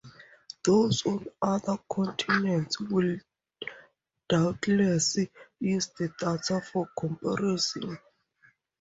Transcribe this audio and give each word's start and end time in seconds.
Those 0.63 1.05
on 1.05 1.27
other 1.43 1.77
continents 1.87 2.79
will 2.79 3.17
doubtless 4.27 5.19
use 5.59 5.89
the 5.89 6.11
data 6.19 6.59
for 6.59 6.89
comparison. 6.97 7.99